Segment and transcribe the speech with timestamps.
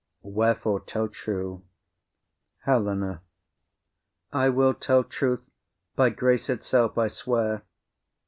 [0.23, 0.79] Wherefore?
[0.79, 1.63] tell true.
[2.65, 3.21] HELENA.
[4.33, 5.41] I will tell truth;
[5.95, 7.63] by grace itself I swear.